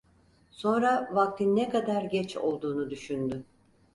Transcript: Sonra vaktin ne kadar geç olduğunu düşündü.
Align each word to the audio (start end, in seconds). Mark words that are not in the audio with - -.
Sonra 0.51 1.09
vaktin 1.15 1.55
ne 1.55 1.69
kadar 1.69 2.03
geç 2.03 2.37
olduğunu 2.37 2.89
düşündü. 2.89 3.43